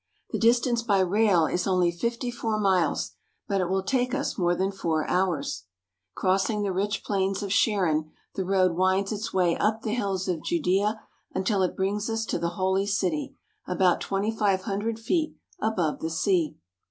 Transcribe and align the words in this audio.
The 0.31 0.39
distance 0.39 0.81
by 0.81 1.01
rail 1.01 1.45
is 1.45 1.67
only 1.67 1.91
fifty 1.91 2.31
four 2.31 2.59
miles, 2.59 3.11
but 3.47 3.61
it 3.61 3.69
will 3.69 3.83
take 3.83 4.15
us 4.15 4.35
more 4.35 4.55
than 4.55 4.71
four 4.71 5.07
hours. 5.07 5.65
Crossing 6.15 6.63
the 6.63 6.73
rich 6.73 7.03
plains 7.03 7.43
of 7.43 7.53
Sharon, 7.53 8.09
the 8.33 8.43
road 8.43 8.71
winds 8.75 9.11
its 9.11 9.31
way 9.31 9.55
up 9.59 9.83
the 9.83 9.93
hills 9.93 10.27
of 10.27 10.43
Judea 10.43 11.03
until 11.35 11.61
it 11.61 11.75
brings 11.77 12.09
us 12.09 12.25
to 12.25 12.39
the 12.39 12.49
Holy 12.57 12.87
City, 12.87 13.35
about 13.67 14.01
twenty 14.01 14.35
five 14.35 14.63
hundred 14.63 14.97
feet 14.97 15.35
above 15.59 15.99
the 15.99 16.09
sea. 16.09 16.57